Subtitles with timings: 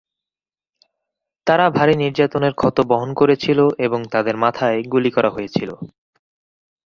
[1.47, 5.69] তারা ভারী নির্যাতনের ক্ষত বহন করেছিল এবং তাদের মাথায় গুলি করা হয়েছিল।